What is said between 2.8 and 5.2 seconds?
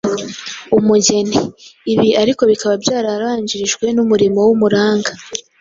byarabanjirijwe n’umurimo w’umuranga